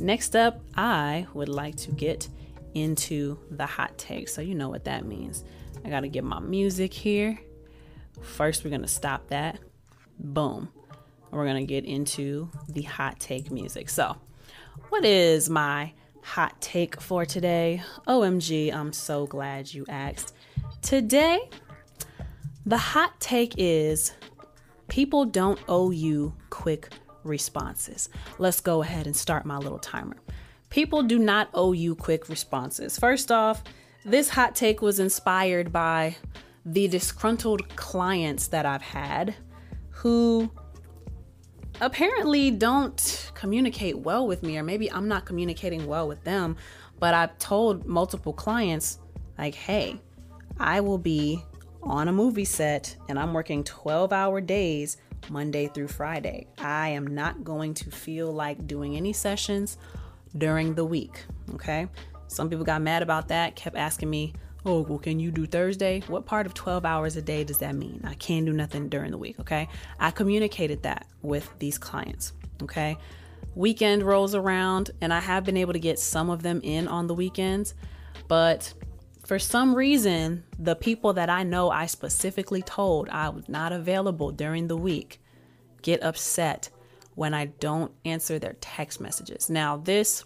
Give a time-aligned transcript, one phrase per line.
[0.00, 2.28] next up, I would like to get
[2.74, 4.28] into the hot take.
[4.28, 5.44] So, you know what that means.
[5.84, 7.38] I got to get my music here.
[8.22, 9.58] First, we're going to stop that.
[10.18, 10.68] Boom.
[11.30, 13.88] We're going to get into the hot take music.
[13.88, 14.16] So,
[14.88, 15.92] what is my
[16.22, 17.82] hot take for today?
[18.06, 20.34] OMG, I'm so glad you asked.
[20.82, 21.50] Today,
[22.64, 24.12] the hot take is
[24.88, 26.90] people don't owe you quick
[27.26, 28.08] responses.
[28.38, 30.16] Let's go ahead and start my little timer.
[30.70, 32.98] People do not owe you quick responses.
[32.98, 33.62] First off,
[34.04, 36.16] this hot take was inspired by
[36.64, 39.34] the disgruntled clients that I've had
[39.90, 40.50] who
[41.80, 46.56] apparently don't communicate well with me, or maybe I'm not communicating well with them.
[46.98, 48.98] But I've told multiple clients,
[49.38, 50.00] like, hey,
[50.58, 51.42] I will be
[51.82, 54.96] on a movie set and I'm working 12 hour days
[55.30, 56.46] Monday through Friday.
[56.58, 59.78] I am not going to feel like doing any sessions
[60.36, 61.24] during the week.
[61.54, 61.88] Okay.
[62.28, 66.02] Some people got mad about that, kept asking me, Oh, well, can you do Thursday?
[66.08, 68.00] What part of 12 hours a day does that mean?
[68.02, 69.38] I can't do nothing during the week.
[69.38, 69.68] Okay.
[70.00, 72.32] I communicated that with these clients.
[72.62, 72.98] Okay.
[73.54, 77.06] Weekend rolls around, and I have been able to get some of them in on
[77.06, 77.74] the weekends,
[78.26, 78.74] but
[79.26, 84.30] for some reason, the people that I know I specifically told I was not available
[84.30, 85.20] during the week
[85.82, 86.70] get upset
[87.16, 89.50] when I don't answer their text messages.
[89.50, 90.24] Now, this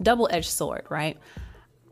[0.00, 1.18] double edged sword, right?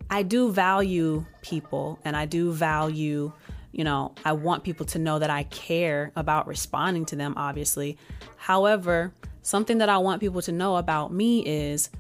[0.09, 3.33] I do value people and I do value,
[3.73, 7.99] you know, I want people to know that I care about responding to them, obviously.
[8.37, 11.91] However, something that I want people to know about me is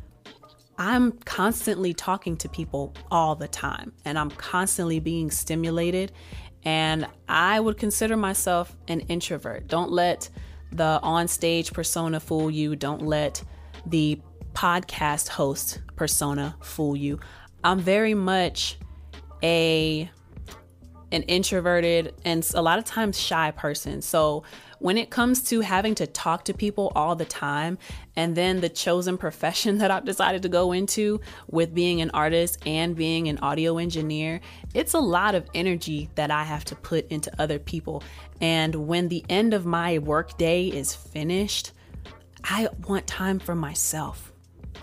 [0.80, 6.10] I'm constantly talking to people all the time and I'm constantly being stimulated.
[6.64, 9.68] And I would consider myself an introvert.
[9.68, 10.30] Don't let
[10.72, 12.76] the on-stage persona fool you.
[12.76, 13.44] Don't let
[13.84, 14.22] the
[14.54, 17.20] podcast host persona fool you.
[17.62, 18.78] I'm very much
[19.42, 20.10] a
[21.12, 24.02] an introverted and a lot of times shy person.
[24.02, 24.44] So
[24.78, 27.78] when it comes to having to talk to people all the time,
[28.16, 32.58] and then the chosen profession that I've decided to go into with being an artist
[32.66, 34.40] and being an audio engineer,
[34.74, 38.02] it's a lot of energy that I have to put into other people.
[38.40, 41.72] And when the end of my workday is finished,
[42.42, 44.32] I want time for myself.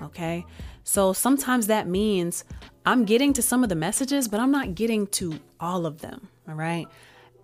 [0.02, 0.46] Okay.
[0.88, 2.46] So sometimes that means
[2.86, 6.30] I'm getting to some of the messages, but I'm not getting to all of them.
[6.48, 6.88] All right.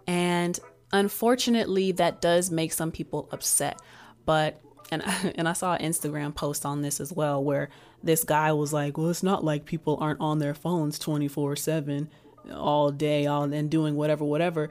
[0.07, 0.57] And
[0.93, 3.81] unfortunately, that does make some people upset.
[4.25, 4.61] But
[4.91, 5.03] and
[5.35, 7.67] and I saw an Instagram post on this as well where
[8.01, 12.07] this guy was like, "Well, it's not like people aren't on their phones 24/7
[12.53, 14.69] all day all and doing whatever whatever.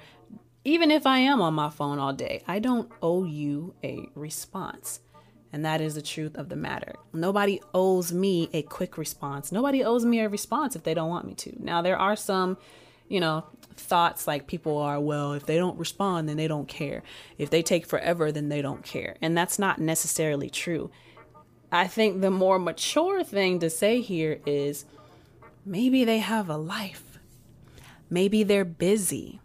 [0.64, 5.00] Even if I am on my phone all day, I don't owe you a response."
[5.52, 6.94] And that is the truth of the matter.
[7.12, 9.52] Nobody owes me a quick response.
[9.52, 11.52] Nobody owes me a response if they don't want me to.
[11.62, 12.56] Now, there are some
[13.12, 17.02] you know, thoughts like people are, well, if they don't respond, then they don't care.
[17.36, 19.16] If they take forever, then they don't care.
[19.20, 20.90] And that's not necessarily true.
[21.70, 24.86] I think the more mature thing to say here is
[25.66, 27.19] maybe they have a life.
[28.08, 29.41] Maybe they're busy.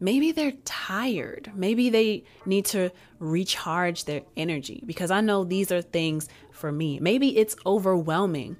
[0.00, 1.50] Maybe they're tired.
[1.54, 7.00] Maybe they need to recharge their energy because I know these are things for me.
[7.00, 8.56] Maybe it's overwhelming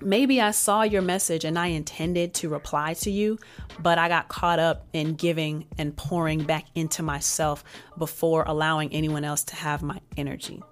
[0.00, 3.38] maybe I saw your message and I intended to reply to you,
[3.80, 7.64] but I got caught up in giving and pouring back into myself
[7.98, 10.62] before allowing anyone else to have my energy.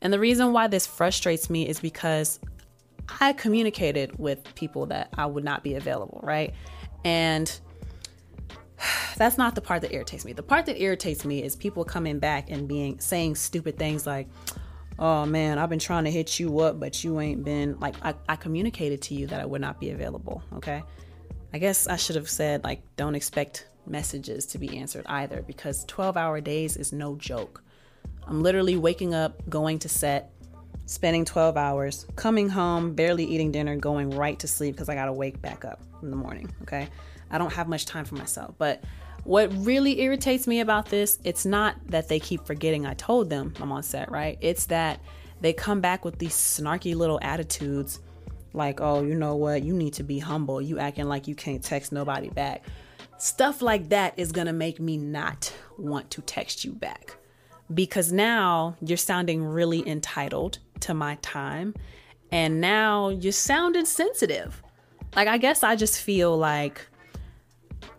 [0.00, 2.38] And the reason why this frustrates me is because
[3.20, 6.54] I communicated with people that I would not be available, right?
[7.04, 7.60] And
[9.16, 10.32] that's not the part that irritates me.
[10.32, 14.28] The part that irritates me is people coming back and being saying stupid things like,
[14.98, 18.14] oh man, I've been trying to hit you up, but you ain't been like I,
[18.28, 20.42] I communicated to you that I would not be available.
[20.54, 20.82] Okay.
[21.52, 25.84] I guess I should have said like don't expect messages to be answered either because
[25.84, 27.62] 12 hour days is no joke.
[28.26, 30.32] I'm literally waking up, going to set,
[30.86, 35.12] spending 12 hours, coming home, barely eating dinner, going right to sleep because I gotta
[35.12, 36.52] wake back up in the morning.
[36.62, 36.88] Okay.
[37.30, 38.54] I don't have much time for myself.
[38.58, 38.84] But
[39.26, 43.54] what really irritates me about this, it's not that they keep forgetting I told them
[43.60, 44.38] I'm on set, right?
[44.40, 45.00] It's that
[45.40, 48.00] they come back with these snarky little attitudes
[48.52, 49.62] like, oh, you know what?
[49.64, 50.62] You need to be humble.
[50.62, 52.64] You acting like you can't text nobody back.
[53.18, 57.16] Stuff like that is going to make me not want to text you back
[57.74, 61.74] because now you're sounding really entitled to my time
[62.30, 64.62] and now you're sounding sensitive.
[65.14, 66.86] Like, I guess I just feel like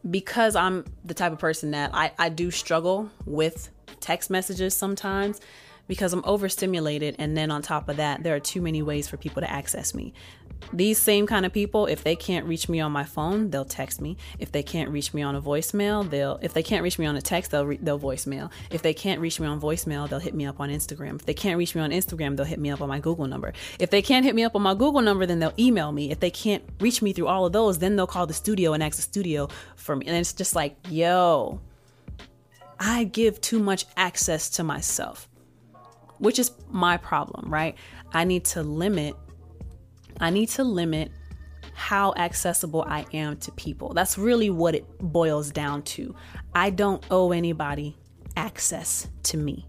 [0.09, 3.69] because I'm the type of person that I, I do struggle with
[3.99, 5.41] text messages sometimes
[5.87, 7.15] because I'm overstimulated.
[7.19, 9.93] And then on top of that, there are too many ways for people to access
[9.93, 10.13] me.
[10.73, 14.01] These same kind of people, if they can't reach me on my phone, they'll text
[14.01, 14.17] me.
[14.39, 17.15] If they can't reach me on a voicemail, they'll if they can't reach me on
[17.15, 18.51] a text, they'll re- they'll voicemail.
[18.71, 21.15] If they can't reach me on voicemail, they'll hit me up on Instagram.
[21.15, 23.53] If they can't reach me on Instagram, they'll hit me up on my Google number.
[23.79, 26.11] If they can't hit me up on my Google number, then they'll email me.
[26.11, 28.81] If they can't reach me through all of those, then they'll call the studio and
[28.83, 30.07] ask the studio for me.
[30.07, 31.61] And it's just like, yo,
[32.79, 35.26] I give too much access to myself,
[36.19, 37.75] which is my problem, right?
[38.13, 39.15] I need to limit
[40.19, 41.11] I need to limit
[41.73, 43.93] how accessible I am to people.
[43.93, 46.15] That's really what it boils down to.
[46.55, 47.95] I don't owe anybody
[48.35, 49.67] access to me.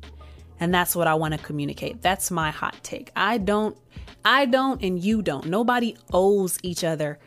[0.58, 2.00] And that's what I want to communicate.
[2.00, 3.12] That's my hot take.
[3.14, 3.76] I don't
[4.24, 5.46] I don't and you don't.
[5.46, 7.18] Nobody owes each other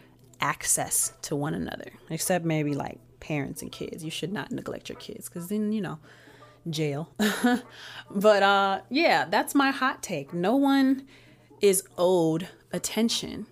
[0.42, 4.04] access to one another except maybe like parents and kids.
[4.04, 6.00] You should not neglect your kids cuz then, you know,
[6.70, 7.10] jail.
[8.12, 10.34] but uh yeah, that's my hot take.
[10.34, 11.08] No one
[11.62, 13.48] is owed attention.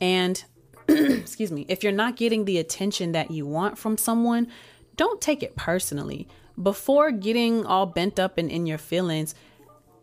[0.00, 0.44] And
[0.88, 4.48] excuse me, if you're not getting the attention that you want from someone,
[4.96, 6.28] don't take it personally.
[6.60, 9.34] Before getting all bent up and in your feelings,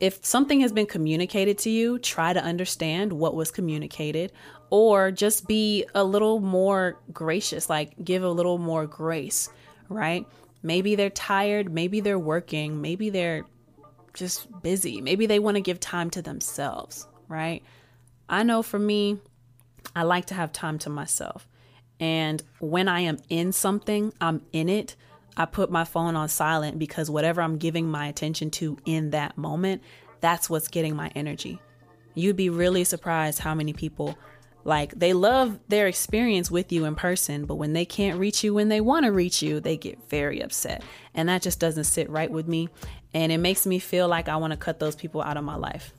[0.01, 4.31] if something has been communicated to you, try to understand what was communicated
[4.71, 9.49] or just be a little more gracious, like give a little more grace,
[9.89, 10.25] right?
[10.63, 13.43] Maybe they're tired, maybe they're working, maybe they're
[14.13, 17.63] just busy, maybe they want to give time to themselves, right?
[18.29, 19.19] I know for me,
[19.95, 21.47] I like to have time to myself.
[21.99, 24.95] And when I am in something, I'm in it.
[25.37, 29.37] I put my phone on silent because whatever I'm giving my attention to in that
[29.37, 29.81] moment,
[30.19, 31.61] that's what's getting my energy.
[32.13, 34.17] You'd be really surprised how many people
[34.63, 38.53] like they love their experience with you in person, but when they can't reach you
[38.53, 40.83] when they want to reach you, they get very upset.
[41.13, 42.69] And that just doesn't sit right with me.
[43.13, 45.55] And it makes me feel like I want to cut those people out of my
[45.55, 45.93] life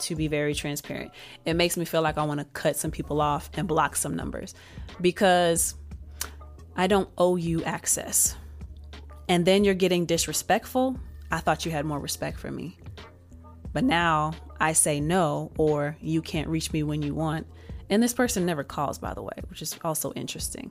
[0.00, 1.12] to be very transparent.
[1.44, 4.16] It makes me feel like I want to cut some people off and block some
[4.16, 4.54] numbers
[5.00, 5.74] because
[6.76, 8.36] I don't owe you access.
[9.28, 10.98] And then you're getting disrespectful.
[11.30, 12.78] I thought you had more respect for me.
[13.72, 17.46] But now I say no, or you can't reach me when you want.
[17.90, 20.70] And this person never calls, by the way, which is also interesting.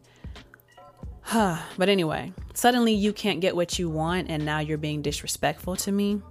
[1.33, 5.91] but anyway, suddenly you can't get what you want, and now you're being disrespectful to
[5.91, 6.21] me.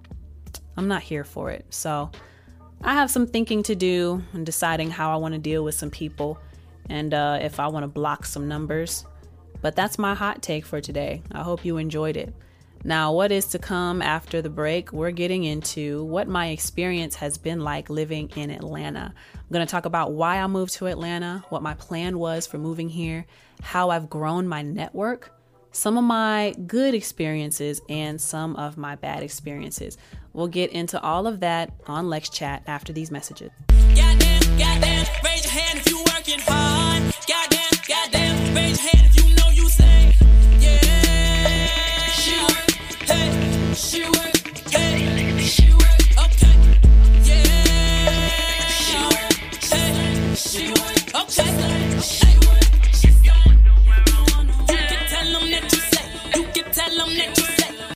[0.76, 1.67] I'm not here for it.
[1.70, 2.11] So
[2.82, 5.90] I have some thinking to do and deciding how I want to deal with some
[5.90, 6.38] people
[6.88, 9.05] and uh, if I want to block some numbers.
[9.61, 11.23] But that's my hot take for today.
[11.32, 12.32] I hope you enjoyed it.
[12.85, 14.93] Now, what is to come after the break?
[14.93, 19.13] We're getting into what my experience has been like living in Atlanta.
[19.35, 22.59] I'm going to talk about why I moved to Atlanta, what my plan was for
[22.59, 23.27] moving here,
[23.63, 25.35] how I've grown my network,
[25.73, 29.99] some of my good experiences, and some of my bad experiences.
[30.33, 33.51] We'll get into all of that on Lex Chat after these messages.
[33.95, 35.07] Goddamn, goddamn,